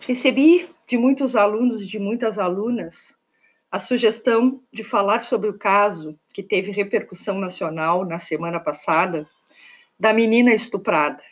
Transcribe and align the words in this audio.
Recebi 0.00 0.66
de 0.86 0.96
muitos 0.96 1.36
alunos 1.36 1.82
e 1.82 1.86
de 1.86 1.98
muitas 1.98 2.38
alunas 2.38 3.18
a 3.70 3.78
sugestão 3.78 4.60
de 4.72 4.82
falar 4.82 5.20
sobre 5.20 5.48
o 5.48 5.58
caso 5.58 6.18
que 6.32 6.42
teve 6.42 6.72
repercussão 6.72 7.38
nacional 7.38 8.04
na 8.04 8.18
semana 8.18 8.58
passada 8.58 9.28
da 9.98 10.12
menina 10.14 10.54
estuprada, 10.54 11.22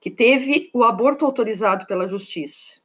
que 0.00 0.10
teve 0.10 0.70
o 0.72 0.82
aborto 0.82 1.26
autorizado 1.26 1.86
pela 1.86 2.08
justiça, 2.08 2.80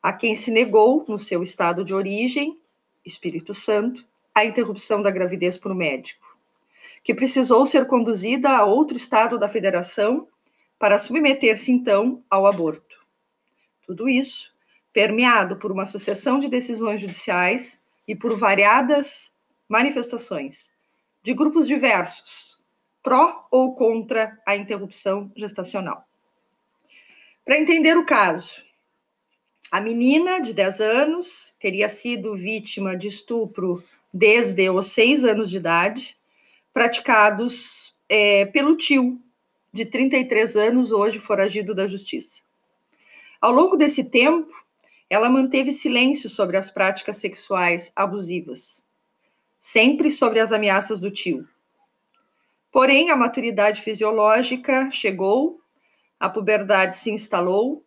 a 0.00 0.12
quem 0.12 0.36
se 0.36 0.52
negou, 0.52 1.04
no 1.08 1.18
seu 1.18 1.42
estado 1.42 1.84
de 1.84 1.92
origem, 1.92 2.58
Espírito 3.04 3.52
Santo, 3.52 4.06
a 4.32 4.44
interrupção 4.44 5.02
da 5.02 5.10
gravidez 5.10 5.58
por 5.58 5.74
médico, 5.74 6.38
que 7.02 7.14
precisou 7.14 7.66
ser 7.66 7.86
conduzida 7.86 8.50
a 8.50 8.64
outro 8.64 8.96
estado 8.96 9.38
da 9.38 9.48
federação 9.48 10.28
para 10.78 10.98
submeter-se 11.00 11.72
então 11.72 12.22
ao 12.30 12.46
aborto. 12.46 12.93
Tudo 13.86 14.08
isso 14.08 14.54
permeado 14.92 15.56
por 15.56 15.72
uma 15.72 15.84
sucessão 15.84 16.38
de 16.38 16.48
decisões 16.48 17.00
judiciais 17.00 17.80
e 18.06 18.14
por 18.14 18.38
variadas 18.38 19.32
manifestações 19.68 20.70
de 21.22 21.34
grupos 21.34 21.66
diversos, 21.66 22.60
pró 23.02 23.46
ou 23.50 23.74
contra 23.74 24.38
a 24.46 24.54
interrupção 24.54 25.32
gestacional. 25.34 26.06
Para 27.44 27.58
entender 27.58 27.96
o 27.96 28.06
caso, 28.06 28.62
a 29.70 29.80
menina 29.80 30.40
de 30.40 30.54
10 30.54 30.80
anos 30.80 31.54
teria 31.58 31.88
sido 31.88 32.36
vítima 32.36 32.96
de 32.96 33.08
estupro 33.08 33.82
desde 34.12 34.70
os 34.70 34.86
6 34.86 35.24
anos 35.24 35.50
de 35.50 35.56
idade, 35.56 36.16
praticados 36.72 37.96
é, 38.08 38.46
pelo 38.46 38.76
tio, 38.76 39.20
de 39.72 39.84
33 39.84 40.54
anos, 40.54 40.92
hoje 40.92 41.18
foragido 41.18 41.74
da 41.74 41.88
justiça. 41.88 42.43
Ao 43.44 43.52
longo 43.52 43.76
desse 43.76 44.04
tempo, 44.04 44.50
ela 45.10 45.28
manteve 45.28 45.70
silêncio 45.70 46.30
sobre 46.30 46.56
as 46.56 46.70
práticas 46.70 47.18
sexuais 47.18 47.92
abusivas, 47.94 48.82
sempre 49.60 50.10
sobre 50.10 50.40
as 50.40 50.50
ameaças 50.50 50.98
do 50.98 51.10
tio. 51.10 51.46
Porém, 52.72 53.10
a 53.10 53.16
maturidade 53.16 53.82
fisiológica 53.82 54.90
chegou, 54.90 55.60
a 56.18 56.26
puberdade 56.26 56.94
se 56.94 57.10
instalou 57.10 57.84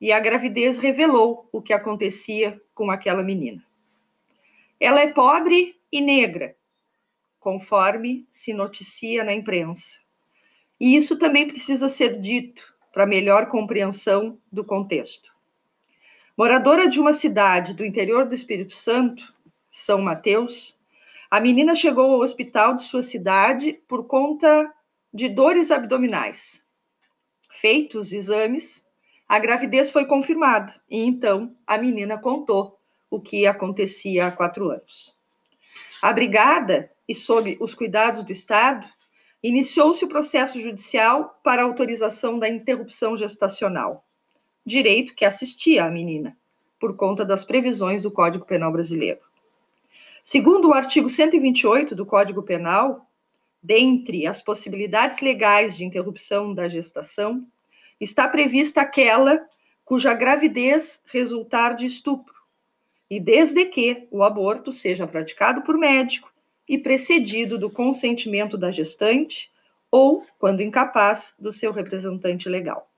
e 0.00 0.10
a 0.10 0.18
gravidez 0.18 0.78
revelou 0.78 1.50
o 1.52 1.60
que 1.60 1.74
acontecia 1.74 2.58
com 2.74 2.90
aquela 2.90 3.22
menina. 3.22 3.62
Ela 4.80 5.02
é 5.02 5.12
pobre 5.12 5.78
e 5.92 6.00
negra, 6.00 6.56
conforme 7.38 8.26
se 8.30 8.54
noticia 8.54 9.22
na 9.22 9.34
imprensa. 9.34 9.98
E 10.80 10.96
isso 10.96 11.18
também 11.18 11.46
precisa 11.46 11.90
ser 11.90 12.18
dito 12.18 12.73
para 12.94 13.04
melhor 13.04 13.48
compreensão 13.48 14.38
do 14.52 14.64
contexto. 14.64 15.34
Moradora 16.38 16.88
de 16.88 17.00
uma 17.00 17.12
cidade 17.12 17.74
do 17.74 17.84
interior 17.84 18.24
do 18.24 18.34
Espírito 18.34 18.72
Santo, 18.72 19.34
São 19.68 20.00
Mateus, 20.00 20.78
a 21.28 21.40
menina 21.40 21.74
chegou 21.74 22.12
ao 22.12 22.20
hospital 22.20 22.74
de 22.74 22.82
sua 22.82 23.02
cidade 23.02 23.72
por 23.88 24.06
conta 24.06 24.72
de 25.12 25.28
dores 25.28 25.72
abdominais. 25.72 26.62
Feitos 27.60 28.12
exames, 28.12 28.86
a 29.28 29.40
gravidez 29.40 29.90
foi 29.90 30.06
confirmada 30.06 30.80
e 30.88 31.02
então 31.04 31.56
a 31.66 31.76
menina 31.76 32.16
contou 32.16 32.78
o 33.10 33.20
que 33.20 33.46
acontecia 33.46 34.28
há 34.28 34.30
quatro 34.30 34.70
anos. 34.70 35.16
Abrigada 36.00 36.92
e 37.08 37.14
sob 37.14 37.56
os 37.60 37.74
cuidados 37.74 38.22
do 38.22 38.30
Estado, 38.30 38.86
iniciou-se 39.44 40.02
o 40.02 40.08
processo 40.08 40.58
judicial 40.58 41.38
para 41.44 41.62
autorização 41.62 42.38
da 42.38 42.48
interrupção 42.48 43.14
gestacional 43.14 44.02
direito 44.64 45.14
que 45.14 45.26
assistia 45.26 45.84
à 45.84 45.90
menina, 45.90 46.34
por 46.80 46.96
conta 46.96 47.22
das 47.26 47.44
previsões 47.44 48.02
do 48.02 48.10
Código 48.10 48.46
Penal 48.46 48.72
brasileiro. 48.72 49.20
Segundo 50.22 50.68
o 50.68 50.72
artigo 50.72 51.10
128 51.10 51.94
do 51.94 52.06
Código 52.06 52.42
Penal, 52.42 53.06
dentre 53.62 54.26
as 54.26 54.40
possibilidades 54.40 55.20
legais 55.20 55.76
de 55.76 55.84
interrupção 55.84 56.54
da 56.54 56.66
gestação, 56.66 57.46
está 58.00 58.26
prevista 58.26 58.80
aquela 58.80 59.46
cuja 59.84 60.14
gravidez 60.14 61.02
resultar 61.04 61.74
de 61.74 61.84
estupro, 61.84 62.32
e 63.10 63.20
desde 63.20 63.66
que 63.66 64.08
o 64.10 64.24
aborto 64.24 64.72
seja 64.72 65.06
praticado 65.06 65.60
por 65.60 65.76
médico 65.76 66.33
e 66.68 66.78
precedido 66.78 67.58
do 67.58 67.70
consentimento 67.70 68.56
da 68.56 68.70
gestante 68.70 69.50
ou, 69.90 70.24
quando 70.38 70.62
incapaz, 70.62 71.34
do 71.38 71.52
seu 71.52 71.72
representante 71.72 72.48
legal. 72.48 72.88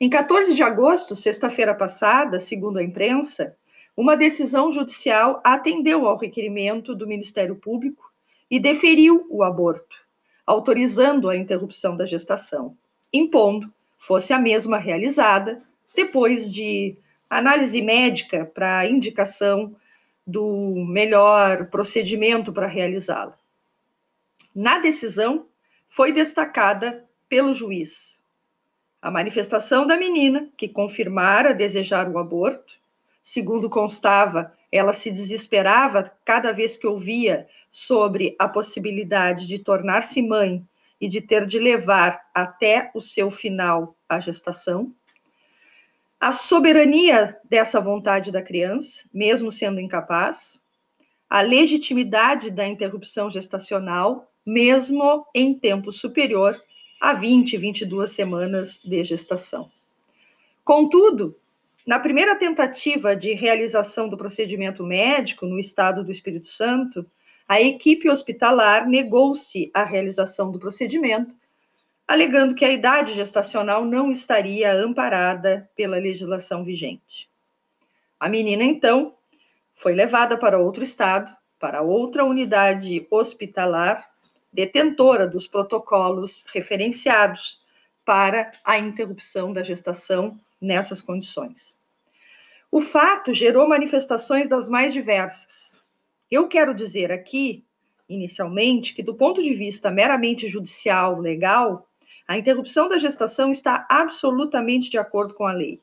Em 0.00 0.10
14 0.10 0.54
de 0.54 0.62
agosto, 0.62 1.14
sexta-feira 1.14 1.74
passada, 1.74 2.40
segundo 2.40 2.78
a 2.78 2.82
imprensa, 2.82 3.56
uma 3.96 4.16
decisão 4.16 4.70
judicial 4.70 5.40
atendeu 5.42 6.06
ao 6.06 6.18
requerimento 6.18 6.94
do 6.94 7.06
Ministério 7.06 7.56
Público 7.56 8.12
e 8.50 8.60
deferiu 8.60 9.26
o 9.30 9.42
aborto, 9.42 9.96
autorizando 10.44 11.30
a 11.30 11.36
interrupção 11.36 11.96
da 11.96 12.04
gestação, 12.04 12.76
impondo 13.12 13.72
fosse 13.96 14.32
a 14.32 14.38
mesma 14.38 14.78
realizada 14.78 15.62
depois 15.94 16.52
de 16.52 16.96
análise 17.28 17.80
médica 17.80 18.44
para 18.44 18.86
indicação 18.86 19.74
do 20.26 20.74
melhor 20.88 21.66
procedimento 21.66 22.52
para 22.52 22.66
realizá-la. 22.66 23.38
Na 24.54 24.78
decisão, 24.78 25.46
foi 25.86 26.12
destacada 26.12 27.04
pelo 27.28 27.54
juiz 27.54 28.16
a 29.06 29.10
manifestação 29.10 29.86
da 29.86 29.96
menina, 29.96 30.50
que 30.56 30.68
confirmara 30.68 31.54
desejar 31.54 32.08
o 32.10 32.18
aborto, 32.18 32.74
segundo 33.22 33.70
constava, 33.70 34.52
ela 34.72 34.92
se 34.92 35.12
desesperava 35.12 36.10
cada 36.24 36.50
vez 36.50 36.76
que 36.76 36.88
ouvia 36.88 37.46
sobre 37.70 38.34
a 38.36 38.48
possibilidade 38.48 39.46
de 39.46 39.60
tornar-se 39.60 40.20
mãe 40.20 40.66
e 41.00 41.08
de 41.08 41.20
ter 41.20 41.46
de 41.46 41.56
levar 41.56 42.20
até 42.34 42.90
o 42.94 43.00
seu 43.00 43.30
final 43.30 43.94
a 44.08 44.18
gestação. 44.18 44.92
A 46.18 46.32
soberania 46.32 47.36
dessa 47.44 47.80
vontade 47.80 48.32
da 48.32 48.40
criança, 48.40 49.04
mesmo 49.12 49.52
sendo 49.52 49.80
incapaz, 49.80 50.60
a 51.28 51.40
legitimidade 51.40 52.50
da 52.50 52.66
interrupção 52.66 53.30
gestacional, 53.30 54.30
mesmo 54.44 55.26
em 55.34 55.52
tempo 55.52 55.92
superior 55.92 56.58
a 57.00 57.12
20, 57.12 57.56
22 57.58 58.10
semanas 58.10 58.80
de 58.82 59.04
gestação. 59.04 59.70
Contudo, 60.64 61.36
na 61.86 62.00
primeira 62.00 62.34
tentativa 62.34 63.14
de 63.14 63.34
realização 63.34 64.08
do 64.08 64.16
procedimento 64.16 64.82
médico 64.82 65.46
no 65.46 65.58
estado 65.58 66.02
do 66.02 66.10
Espírito 66.10 66.48
Santo, 66.48 67.06
a 67.46 67.60
equipe 67.60 68.08
hospitalar 68.08 68.88
negou-se 68.88 69.70
a 69.72 69.84
realização 69.84 70.50
do 70.50 70.58
procedimento, 70.58 71.36
alegando 72.06 72.54
que 72.54 72.64
a 72.64 72.70
idade 72.70 73.14
gestacional 73.14 73.84
não 73.84 74.10
estaria 74.10 74.72
amparada 74.72 75.68
pela 75.74 75.96
legislação 75.98 76.62
vigente. 76.64 77.28
A 78.18 78.28
menina, 78.28 78.62
então, 78.62 79.14
foi 79.74 79.94
levada 79.94 80.38
para 80.38 80.58
outro 80.58 80.82
estado, 80.82 81.34
para 81.58 81.82
outra 81.82 82.24
unidade 82.24 83.06
hospitalar, 83.10 84.10
detentora 84.52 85.26
dos 85.26 85.46
protocolos 85.46 86.44
referenciados 86.52 87.60
para 88.04 88.52
a 88.64 88.78
interrupção 88.78 89.52
da 89.52 89.62
gestação 89.62 90.38
nessas 90.60 91.02
condições. 91.02 91.78
O 92.70 92.80
fato 92.80 93.34
gerou 93.34 93.68
manifestações 93.68 94.48
das 94.48 94.68
mais 94.68 94.92
diversas. 94.92 95.82
Eu 96.30 96.48
quero 96.48 96.74
dizer 96.74 97.12
aqui, 97.12 97.64
inicialmente, 98.08 98.94
que 98.94 99.02
do 99.02 99.14
ponto 99.14 99.42
de 99.42 99.52
vista 99.52 99.90
meramente 99.90 100.48
judicial, 100.48 101.18
legal, 101.20 101.85
a 102.26 102.36
interrupção 102.36 102.88
da 102.88 102.98
gestação 102.98 103.50
está 103.50 103.86
absolutamente 103.88 104.90
de 104.90 104.98
acordo 104.98 105.34
com 105.34 105.46
a 105.46 105.52
lei. 105.52 105.80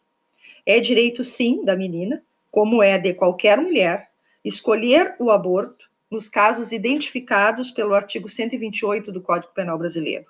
É 0.66 0.80
direito, 0.80 1.24
sim, 1.24 1.64
da 1.64 1.76
menina, 1.76 2.24
como 2.52 2.84
é 2.84 2.98
de 2.98 3.14
qualquer 3.14 3.58
mulher, 3.58 4.10
escolher 4.44 5.16
o 5.20 5.32
aborto 5.32 5.90
nos 6.12 6.30
casos 6.30 6.72
identificados 6.72 7.72
pelo 7.72 7.96
artigo 7.96 8.30
128 8.30 9.12
do 9.12 9.22
Código 9.22 9.54
Penal 9.54 9.78
Brasileiro. 9.78 10.26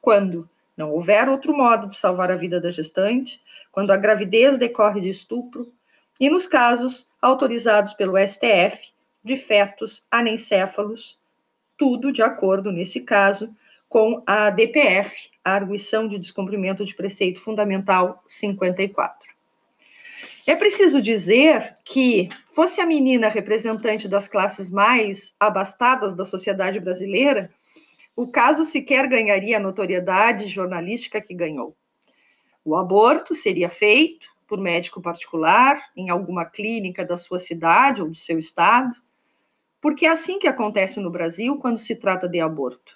Quando 0.00 0.48
não 0.76 0.90
houver 0.90 1.28
outro 1.28 1.56
modo 1.56 1.88
de 1.88 1.96
salvar 1.96 2.30
a 2.30 2.36
vida 2.36 2.60
da 2.60 2.70
gestante, 2.70 3.40
quando 3.72 3.92
a 3.92 3.96
gravidez 3.96 4.58
decorre 4.58 5.00
de 5.00 5.08
estupro, 5.08 5.72
e 6.18 6.28
nos 6.30 6.46
casos 6.46 7.08
autorizados 7.20 7.92
pelo 7.92 8.18
STF 8.18 8.92
de 9.22 9.36
fetos 9.36 10.04
anencéfalos, 10.10 11.18
tudo 11.76 12.12
de 12.12 12.22
acordo, 12.22 12.72
nesse 12.72 13.02
caso, 13.02 13.54
com 13.88 14.22
a 14.26 14.50
DPF, 14.50 15.30
a 15.46 15.52
Arguição 15.52 16.08
de 16.08 16.18
Descumprimento 16.18 16.84
de 16.84 16.92
Preceito 16.92 17.40
Fundamental 17.40 18.20
54. 18.26 19.30
É 20.44 20.56
preciso 20.56 21.00
dizer 21.00 21.76
que, 21.84 22.28
fosse 22.52 22.80
a 22.80 22.86
menina 22.86 23.28
representante 23.28 24.08
das 24.08 24.26
classes 24.26 24.68
mais 24.68 25.36
abastadas 25.38 26.16
da 26.16 26.24
sociedade 26.24 26.80
brasileira, 26.80 27.48
o 28.16 28.26
caso 28.26 28.64
sequer 28.64 29.06
ganharia 29.06 29.58
a 29.58 29.60
notoriedade 29.60 30.48
jornalística 30.48 31.20
que 31.20 31.32
ganhou. 31.32 31.76
O 32.64 32.74
aborto 32.74 33.32
seria 33.32 33.68
feito 33.68 34.26
por 34.48 34.58
médico 34.58 35.00
particular, 35.00 35.80
em 35.96 36.10
alguma 36.10 36.44
clínica 36.44 37.04
da 37.04 37.16
sua 37.16 37.38
cidade 37.38 38.02
ou 38.02 38.08
do 38.08 38.16
seu 38.16 38.36
estado, 38.36 38.96
porque 39.80 40.06
é 40.06 40.10
assim 40.10 40.40
que 40.40 40.48
acontece 40.48 40.98
no 40.98 41.10
Brasil 41.10 41.56
quando 41.58 41.78
se 41.78 41.94
trata 41.94 42.28
de 42.28 42.40
aborto. 42.40 42.95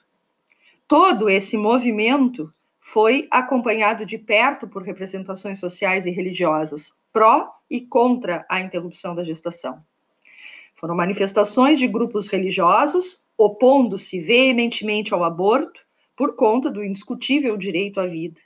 Todo 0.90 1.30
esse 1.30 1.56
movimento 1.56 2.52
foi 2.80 3.28
acompanhado 3.30 4.04
de 4.04 4.18
perto 4.18 4.66
por 4.66 4.82
representações 4.82 5.60
sociais 5.60 6.04
e 6.04 6.10
religiosas 6.10 6.92
pró 7.12 7.48
e 7.70 7.80
contra 7.80 8.44
a 8.48 8.60
interrupção 8.60 9.14
da 9.14 9.22
gestação. 9.22 9.84
Foram 10.74 10.96
manifestações 10.96 11.78
de 11.78 11.86
grupos 11.86 12.26
religiosos 12.26 13.24
opondo-se 13.38 14.20
veementemente 14.20 15.14
ao 15.14 15.22
aborto 15.22 15.80
por 16.16 16.34
conta 16.34 16.68
do 16.68 16.82
indiscutível 16.82 17.56
direito 17.56 18.00
à 18.00 18.06
vida. 18.08 18.40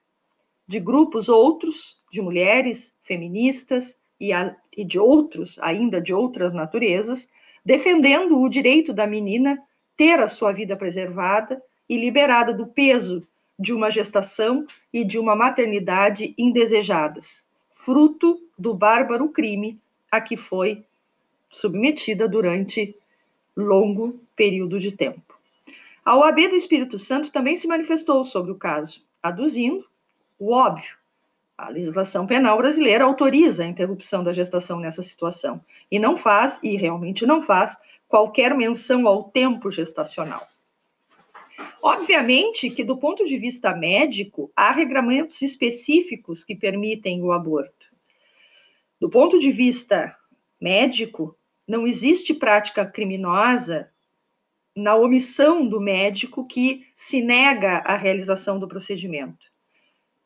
De 0.69 0.79
grupos 0.79 1.31
outros, 1.31 1.99
de 2.13 2.21
mulheres, 2.21 2.95
feministas 3.01 3.97
e, 4.21 4.35
a, 4.35 4.55
e 4.77 4.85
de 4.85 4.99
outros, 4.99 5.59
ainda 5.63 5.99
de 5.99 6.13
outras 6.13 6.53
naturezas, 6.53 7.27
defendendo 7.65 8.39
o 8.39 8.51
direito 8.51 8.93
da 8.93 9.07
menina 9.07 9.59
ter 9.97 10.19
a 10.19 10.29
sua 10.29 10.53
vida 10.53 10.77
preservada 10.77 11.59
e 11.89 11.97
liberada 11.97 12.53
do 12.53 12.67
peso 12.67 13.27
de 13.59 13.73
uma 13.73 13.91
gestação 13.91 14.67
e 14.93 15.05
de 15.05 15.19
uma 15.19 15.37
maternidade 15.37 16.35
indesejadas, 16.37 17.45
fruto 17.75 18.41
do 18.59 18.75
bárbaro 18.75 19.29
crime 19.29 19.79
a 20.11 20.21
que 20.21 20.37
foi 20.37 20.85
submetida 21.49 22.29
durante 22.29 22.97
longo 23.57 24.21
período 24.35 24.79
de 24.79 24.93
tempo. 24.93 25.35
A 26.05 26.17
OAB 26.17 26.49
do 26.49 26.57
Espírito 26.57 26.99
Santo 26.99 27.33
também 27.33 27.57
se 27.57 27.67
manifestou 27.67 28.25
sobre 28.25 28.53
o 28.53 28.57
caso, 28.57 29.03
aduzindo 29.23 29.87
o 30.39 30.53
óbvio. 30.53 30.97
A 31.57 31.69
legislação 31.69 32.27
penal 32.27 32.59
brasileira 32.59 33.05
autoriza 33.05 33.63
a 33.63 33.67
interrupção 33.67 34.23
da 34.25 34.33
gestação 34.33 34.81
nessa 34.81 35.03
situação 35.03 35.61
e 35.91 35.99
não 35.99 36.17
faz, 36.17 36.59
e 36.63 36.77
realmente 36.77 37.25
não 37.25 37.41
faz, 37.41 37.79
qualquer 38.09 38.55
menção 38.55 39.07
ao 39.07 39.25
tempo 39.25 39.71
gestacional. 39.71 40.47
Obviamente 41.83 42.71
que, 42.71 42.85
do 42.85 42.97
ponto 42.97 43.25
de 43.25 43.37
vista 43.37 43.75
médico, 43.75 44.51
há 44.55 44.73
regramentos 44.73 45.43
específicos 45.43 46.43
que 46.43 46.55
permitem 46.55 47.23
o 47.23 47.33
aborto. 47.33 47.87
Do 49.01 49.11
ponto 49.11 49.39
de 49.39 49.51
vista 49.51 50.17
médico, 50.61 51.37
não 51.67 51.87
existe 51.87 52.33
prática 52.33 52.87
criminosa 52.87 53.91
na 54.75 54.97
omissão 54.97 55.67
do 55.67 55.81
médico 55.81 56.47
que 56.47 56.87
se 56.97 57.23
nega 57.23 57.79
a 57.87 57.97
realização 57.97 58.59
do 58.59 58.67
procedimento. 58.67 59.47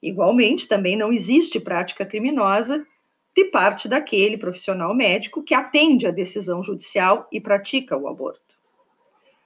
Igualmente, 0.03 0.69
também 0.69 0.97
não 0.97 1.13
existe 1.13 1.61
prática 1.61 2.07
criminosa 2.07 2.87
de 3.35 3.45
parte 3.47 3.89
daquele 3.89 4.39
profissional 4.39 4.95
médico 4.95 5.43
que 5.43 5.55
atende 5.55 6.07
à 6.07 6.11
decisão 6.11 6.63
judicial 6.63 7.29
e 7.31 7.41
pratica 7.41 7.97
o 7.97 8.09
aborto. 8.09 8.57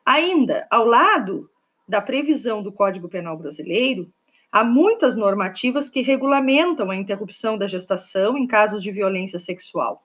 Ainda, 0.05 0.67
ao 0.71 0.85
lado 0.85 1.51
da 1.93 2.01
previsão 2.01 2.63
do 2.63 2.73
Código 2.73 3.07
Penal 3.07 3.37
brasileiro, 3.37 4.11
há 4.51 4.65
muitas 4.65 5.15
normativas 5.15 5.91
que 5.91 6.01
regulamentam 6.01 6.91
a 6.91 6.97
interrupção 6.97 7.59
da 7.59 7.67
gestação 7.67 8.39
em 8.39 8.47
casos 8.47 8.83
de 8.83 8.91
violência 8.91 9.39
sexual. 9.39 10.03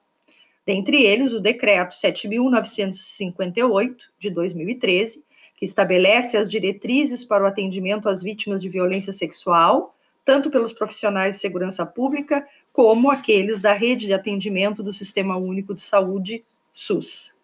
Dentre 0.66 1.02
eles, 1.02 1.32
o 1.32 1.40
Decreto 1.40 1.94
7.958, 1.94 3.96
de 4.18 4.28
2013, 4.28 5.24
que 5.56 5.64
estabelece 5.64 6.36
as 6.36 6.50
diretrizes 6.50 7.24
para 7.24 7.42
o 7.42 7.46
atendimento 7.46 8.06
às 8.06 8.22
vítimas 8.22 8.60
de 8.60 8.68
violência 8.68 9.14
sexual, 9.14 9.96
tanto 10.26 10.50
pelos 10.50 10.74
profissionais 10.74 11.36
de 11.36 11.40
segurança 11.40 11.86
pública, 11.86 12.46
como 12.70 13.10
aqueles 13.10 13.62
da 13.62 13.72
rede 13.72 14.04
de 14.04 14.12
atendimento 14.12 14.82
do 14.82 14.92
Sistema 14.92 15.38
Único 15.38 15.74
de 15.74 15.80
Saúde, 15.80 16.44
SUS. 16.70 17.37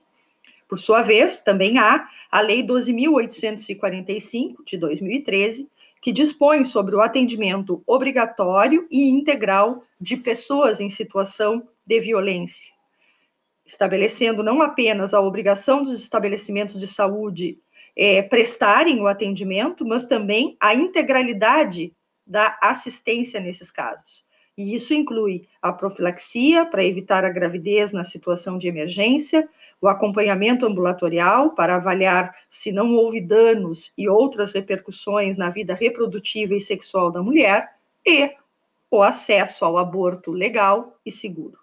Por 0.75 0.79
sua 0.81 1.03
vez, 1.03 1.41
também 1.41 1.79
há 1.79 2.09
a 2.29 2.41
Lei 2.41 2.61
12.845, 2.65 4.57
de 4.67 4.77
2013, 4.77 5.71
que 6.03 6.11
dispõe 6.11 6.65
sobre 6.65 6.97
o 6.97 7.01
atendimento 7.01 7.81
obrigatório 7.87 8.85
e 8.91 9.09
integral 9.09 9.85
de 10.01 10.17
pessoas 10.17 10.81
em 10.81 10.91
situação 10.91 11.63
de 11.87 12.01
violência, 12.01 12.73
estabelecendo 13.65 14.43
não 14.43 14.61
apenas 14.61 15.15
a 15.15 15.21
obrigação 15.21 15.81
dos 15.81 15.95
estabelecimentos 15.95 16.81
de 16.81 16.89
saúde 16.89 17.57
é, 17.97 18.21
prestarem 18.21 19.01
o 19.01 19.07
atendimento, 19.07 19.87
mas 19.87 20.05
também 20.05 20.57
a 20.59 20.75
integralidade 20.75 21.93
da 22.27 22.59
assistência 22.61 23.39
nesses 23.39 23.71
casos. 23.71 24.25
E 24.59 24.75
isso 24.75 24.93
inclui 24.93 25.47
a 25.63 25.73
profilaxia 25.73 26.67
para 26.67 26.83
evitar 26.83 27.25
a 27.25 27.31
gravidez 27.31 27.93
na 27.93 28.03
situação 28.03 28.59
de 28.59 28.67
emergência, 28.67 29.49
o 29.81 29.89
acompanhamento 29.89 30.67
ambulatorial 30.67 31.51
para 31.51 31.77
avaliar 31.77 32.35
se 32.49 32.73
não 32.73 32.95
houve 32.95 33.21
danos 33.21 33.93
e 33.97 34.09
outras 34.09 34.53
repercussões 34.53 35.37
na 35.37 35.51
vida 35.51 35.75
reprodutiva 35.75 36.55
e 36.55 36.61
sexual 36.61 37.11
da 37.11 37.23
mulher 37.23 37.71
e 38.07 38.33
o 38.91 39.03
acesso 39.03 39.65
ao 39.65 39.77
aborto 39.77 40.31
legal 40.31 40.99
e 41.05 41.11
seguro. 41.11 41.59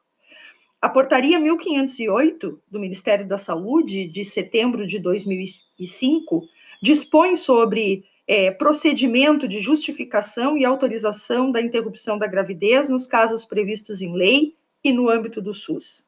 A 0.81 0.89
portaria 0.89 1.39
1508 1.39 2.59
do 2.69 2.79
Ministério 2.79 3.27
da 3.27 3.37
Saúde, 3.37 4.07
de 4.07 4.25
setembro 4.25 4.87
de 4.87 4.97
2005, 4.97 6.43
dispõe 6.81 7.35
sobre 7.35 8.03
é, 8.27 8.49
procedimento 8.49 9.47
de 9.47 9.61
justificação 9.61 10.57
e 10.57 10.65
autorização 10.65 11.51
da 11.51 11.61
interrupção 11.61 12.17
da 12.17 12.27
gravidez 12.27 12.89
nos 12.89 13.05
casos 13.05 13.45
previstos 13.45 14.01
em 14.01 14.13
lei 14.15 14.55
e 14.83 14.91
no 14.91 15.09
âmbito 15.09 15.41
do 15.41 15.53
SUS. 15.53 16.05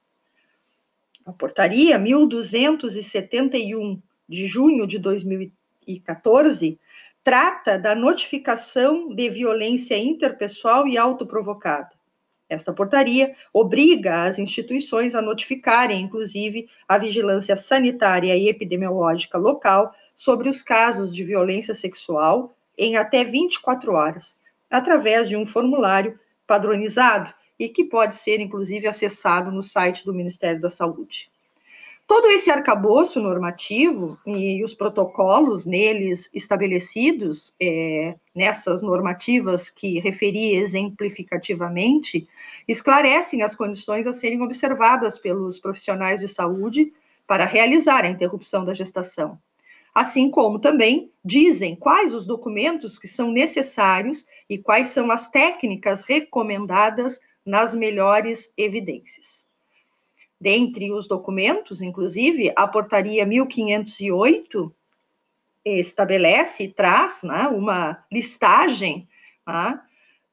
A 1.25 1.31
portaria 1.31 1.97
1271 1.97 4.01
de 4.27 4.45
junho 4.45 4.85
de 4.85 4.99
2014 4.99 6.77
trata 7.23 7.79
da 7.79 7.95
notificação 7.95 9.13
de 9.13 9.29
violência 9.29 9.97
interpessoal 9.97 10.85
e 10.85 10.97
autoprovocada. 10.97 11.91
Esta 12.49 12.73
portaria 12.73 13.33
obriga 13.53 14.23
as 14.23 14.37
instituições 14.37 15.15
a 15.15 15.21
notificarem, 15.21 16.01
inclusive, 16.01 16.67
a 16.87 16.97
vigilância 16.97 17.55
sanitária 17.55 18.35
e 18.35 18.49
epidemiológica 18.49 19.37
local 19.37 19.95
sobre 20.13 20.49
os 20.49 20.61
casos 20.61 21.15
de 21.15 21.23
violência 21.23 21.73
sexual 21.73 22.53
em 22.77 22.97
até 22.97 23.23
24 23.23 23.93
horas, 23.93 24.37
através 24.69 25.29
de 25.29 25.37
um 25.37 25.45
formulário 25.45 26.19
padronizado 26.45 27.33
e 27.59 27.69
que 27.69 27.83
pode 27.83 28.15
ser, 28.15 28.39
inclusive, 28.39 28.87
acessado 28.87 29.51
no 29.51 29.63
site 29.63 30.05
do 30.05 30.13
Ministério 30.13 30.59
da 30.59 30.69
Saúde. 30.69 31.31
Todo 32.05 32.27
esse 32.27 32.51
arcabouço 32.51 33.21
normativo 33.21 34.19
e 34.25 34.61
os 34.63 34.73
protocolos 34.73 35.65
neles 35.65 36.29
estabelecidos, 36.33 37.55
é, 37.61 38.15
nessas 38.35 38.81
normativas 38.81 39.69
que 39.69 39.99
referi 39.99 40.53
exemplificativamente, 40.55 42.27
esclarecem 42.67 43.41
as 43.41 43.55
condições 43.55 44.05
a 44.05 44.11
serem 44.11 44.41
observadas 44.41 45.17
pelos 45.17 45.57
profissionais 45.57 46.19
de 46.19 46.27
saúde 46.27 46.91
para 47.25 47.45
realizar 47.45 48.03
a 48.03 48.09
interrupção 48.09 48.65
da 48.65 48.73
gestação, 48.73 49.39
assim 49.95 50.29
como 50.29 50.59
também 50.59 51.09
dizem 51.23 51.73
quais 51.73 52.13
os 52.13 52.25
documentos 52.25 52.99
que 52.99 53.07
são 53.07 53.31
necessários 53.31 54.25
e 54.49 54.57
quais 54.57 54.89
são 54.89 55.09
as 55.09 55.29
técnicas 55.29 56.03
recomendadas 56.03 57.19
nas 57.45 57.73
melhores 57.73 58.51
evidências. 58.57 59.45
Dentre 60.39 60.91
os 60.91 61.07
documentos, 61.07 61.81
inclusive, 61.81 62.51
a 62.55 62.67
portaria 62.67 63.25
1508 63.25 64.73
estabelece, 65.65 66.67
traz 66.67 67.23
né, 67.23 67.47
uma 67.47 68.03
listagem, 68.11 69.07
né, 69.47 69.79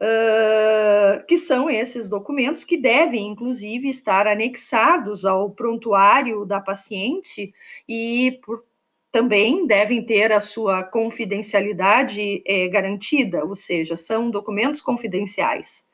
uh, 0.01 1.25
que 1.27 1.39
são 1.39 1.71
esses 1.71 2.09
documentos 2.09 2.65
que 2.65 2.77
devem, 2.77 3.29
inclusive, 3.29 3.89
estar 3.89 4.27
anexados 4.27 5.25
ao 5.25 5.51
prontuário 5.51 6.45
da 6.45 6.61
paciente 6.61 7.55
e, 7.89 8.41
por, 8.45 8.65
também 9.13 9.67
devem 9.67 10.05
ter 10.05 10.33
a 10.33 10.41
sua 10.41 10.83
confidencialidade 10.83 12.43
eh, 12.47 12.69
garantida, 12.69 13.45
ou 13.45 13.57
seja, 13.57 13.97
são 13.97 14.31
documentos 14.31 14.81
confidenciais. 14.81 15.85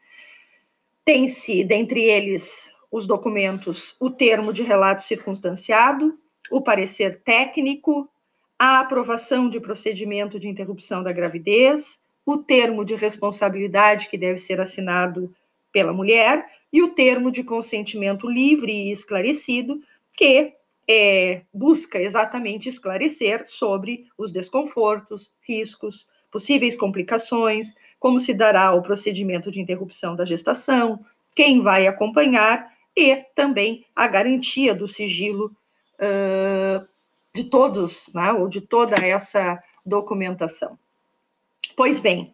Tem-se, 1.06 1.62
dentre 1.62 2.02
eles, 2.02 2.68
os 2.90 3.06
documentos, 3.06 3.94
o 4.00 4.10
termo 4.10 4.52
de 4.52 4.64
relato 4.64 5.04
circunstanciado, 5.04 6.18
o 6.50 6.60
parecer 6.60 7.20
técnico, 7.22 8.10
a 8.58 8.80
aprovação 8.80 9.48
de 9.48 9.60
procedimento 9.60 10.36
de 10.36 10.48
interrupção 10.48 11.04
da 11.04 11.12
gravidez, 11.12 12.00
o 12.26 12.36
termo 12.36 12.84
de 12.84 12.96
responsabilidade 12.96 14.08
que 14.08 14.18
deve 14.18 14.38
ser 14.38 14.60
assinado 14.60 15.32
pela 15.70 15.92
mulher 15.92 16.44
e 16.72 16.82
o 16.82 16.88
termo 16.88 17.30
de 17.30 17.44
consentimento 17.44 18.28
livre 18.28 18.72
e 18.72 18.90
esclarecido, 18.90 19.80
que 20.12 20.54
é, 20.90 21.42
busca 21.54 22.00
exatamente 22.00 22.68
esclarecer 22.68 23.44
sobre 23.46 24.06
os 24.18 24.32
desconfortos, 24.32 25.32
riscos, 25.46 26.08
possíveis 26.32 26.74
complicações, 26.74 27.72
como 28.06 28.20
se 28.20 28.32
dará 28.32 28.72
o 28.72 28.82
procedimento 28.82 29.50
de 29.50 29.60
interrupção 29.60 30.14
da 30.14 30.24
gestação, 30.24 31.04
quem 31.34 31.60
vai 31.60 31.88
acompanhar 31.88 32.72
e 32.96 33.16
também 33.34 33.84
a 33.96 34.06
garantia 34.06 34.72
do 34.72 34.86
sigilo 34.86 35.46
uh, 35.98 36.86
de 37.34 37.42
todos, 37.42 38.08
né, 38.14 38.32
ou 38.32 38.46
de 38.46 38.60
toda 38.60 38.94
essa 39.04 39.60
documentação. 39.84 40.78
Pois 41.74 41.98
bem, 41.98 42.32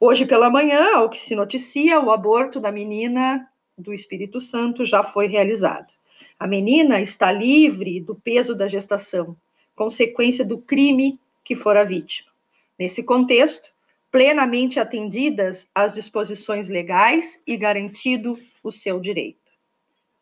hoje 0.00 0.24
pela 0.24 0.48
manhã, 0.48 0.96
ao 0.96 1.10
que 1.10 1.18
se 1.18 1.34
noticia, 1.34 2.00
o 2.00 2.10
aborto 2.10 2.58
da 2.58 2.72
menina 2.72 3.46
do 3.76 3.92
Espírito 3.92 4.40
Santo 4.40 4.82
já 4.82 5.02
foi 5.04 5.26
realizado. 5.26 5.92
A 6.40 6.46
menina 6.46 7.02
está 7.02 7.30
livre 7.30 8.00
do 8.00 8.14
peso 8.14 8.54
da 8.54 8.66
gestação, 8.66 9.36
consequência 9.76 10.42
do 10.42 10.56
crime 10.56 11.20
que 11.44 11.54
fora 11.54 11.84
vítima. 11.84 12.30
Nesse 12.78 13.02
contexto, 13.02 13.72
plenamente 14.12 14.78
atendidas 14.78 15.68
as 15.74 15.94
disposições 15.94 16.68
legais 16.68 17.40
e 17.46 17.56
garantido 17.56 18.38
o 18.62 18.70
seu 18.70 19.00
direito. 19.00 19.50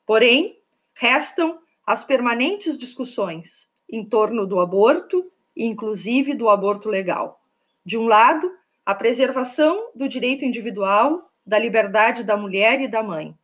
Porém, 0.07 0.57
restam 0.95 1.59
as 1.85 2.05
permanentes 2.05 2.79
discussões 2.79 3.69
em 3.91 4.05
torno 4.05 4.47
do 4.47 4.61
aborto, 4.61 5.29
inclusive 5.57 6.35
do 6.35 6.49
aborto 6.49 6.89
legal. 6.89 7.43
De 7.85 7.99
um 7.99 8.07
lado, 8.07 8.49
a 8.87 8.95
preservação 8.95 9.91
do 9.93 10.09
direito 10.09 10.45
individual, 10.45 11.29
da 11.45 11.59
liberdade 11.59 12.23
da 12.23 12.37
mulher 12.37 12.81
e 12.81 12.87
da 12.87 13.03
mãe. 13.03 13.37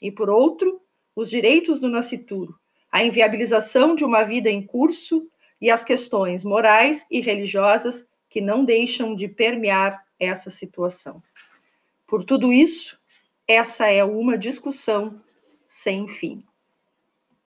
E 0.00 0.10
por 0.10 0.30
outro, 0.30 0.80
os 1.14 1.28
direitos 1.28 1.78
do 1.78 1.88
nascituro, 1.88 2.58
a 2.90 3.04
inviabilização 3.04 3.94
de 3.94 4.06
uma 4.06 4.22
vida 4.22 4.48
em 4.48 4.64
curso 4.64 5.28
e 5.60 5.70
as 5.70 5.84
questões 5.84 6.44
morais 6.44 7.06
e 7.10 7.20
religiosas 7.20 8.06
que 8.32 8.40
não 8.40 8.64
deixam 8.64 9.14
de 9.14 9.28
permear 9.28 10.06
essa 10.18 10.48
situação. 10.48 11.22
Por 12.06 12.24
tudo 12.24 12.50
isso, 12.50 12.98
essa 13.46 13.88
é 13.88 14.02
uma 14.02 14.38
discussão 14.38 15.20
sem 15.66 16.08
fim. 16.08 16.42